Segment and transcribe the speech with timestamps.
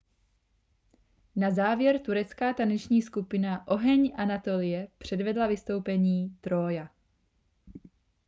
[1.35, 6.89] "na závěr turecká taneční skupina oheň anatolie předvedla vystoupení "trója"".